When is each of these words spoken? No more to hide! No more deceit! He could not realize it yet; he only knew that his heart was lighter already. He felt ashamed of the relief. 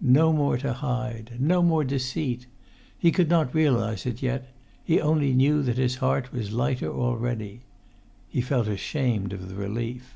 No 0.00 0.32
more 0.32 0.56
to 0.56 0.72
hide! 0.72 1.32
No 1.38 1.60
more 1.62 1.84
deceit! 1.84 2.46
He 2.98 3.12
could 3.12 3.28
not 3.28 3.54
realize 3.54 4.06
it 4.06 4.22
yet; 4.22 4.48
he 4.82 4.98
only 5.02 5.34
knew 5.34 5.62
that 5.62 5.76
his 5.76 5.96
heart 5.96 6.32
was 6.32 6.50
lighter 6.50 6.88
already. 6.90 7.60
He 8.30 8.40
felt 8.40 8.68
ashamed 8.68 9.34
of 9.34 9.50
the 9.50 9.54
relief. 9.54 10.14